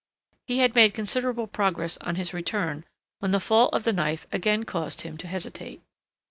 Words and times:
He 0.47 0.57
had 0.57 0.73
made 0.73 0.95
considerable 0.95 1.45
progress 1.45 1.97
on 1.99 2.15
his 2.15 2.33
return 2.33 2.85
when 3.19 3.29
the 3.29 3.39
fall 3.39 3.69
of 3.69 3.83
the 3.83 3.93
knife 3.93 4.25
again 4.31 4.63
caused 4.63 5.01
him 5.01 5.15
to 5.19 5.27
hesitate. 5.27 5.83